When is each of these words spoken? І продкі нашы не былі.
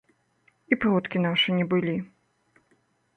І 0.75 0.77
продкі 0.85 1.21
нашы 1.27 1.49
не 1.59 1.65
былі. 1.73 1.95